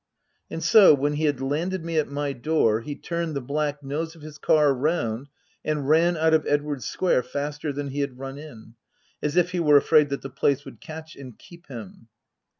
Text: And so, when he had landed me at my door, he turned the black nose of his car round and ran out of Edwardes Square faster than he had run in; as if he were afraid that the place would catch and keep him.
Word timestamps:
And 0.49 0.63
so, 0.63 0.95
when 0.95 1.13
he 1.13 1.25
had 1.25 1.41
landed 1.41 1.85
me 1.85 1.97
at 1.99 2.09
my 2.09 2.33
door, 2.33 2.81
he 2.81 2.95
turned 2.95 3.35
the 3.35 3.39
black 3.39 3.83
nose 3.83 4.15
of 4.15 4.23
his 4.23 4.39
car 4.39 4.73
round 4.73 5.29
and 5.63 5.87
ran 5.87 6.17
out 6.17 6.33
of 6.33 6.43
Edwardes 6.47 6.85
Square 6.85 7.21
faster 7.21 7.71
than 7.71 7.89
he 7.89 7.99
had 7.99 8.17
run 8.17 8.39
in; 8.39 8.73
as 9.21 9.35
if 9.37 9.51
he 9.51 9.59
were 9.59 9.77
afraid 9.77 10.09
that 10.09 10.23
the 10.23 10.31
place 10.31 10.65
would 10.65 10.81
catch 10.81 11.15
and 11.15 11.37
keep 11.37 11.67
him. 11.67 12.07